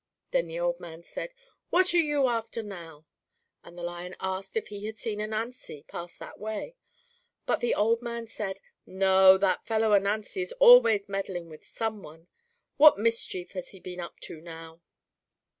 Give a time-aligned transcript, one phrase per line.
[0.31, 1.35] Then the old man said,
[1.69, 3.05] "What are you after now?"
[3.63, 6.75] and the Lion asked if he had seen Ananzi pass that way,
[7.45, 12.27] but the old man said, "No, that fellow Ananzi is always meddling with some one;
[12.77, 14.81] what mischief has he been up to now?"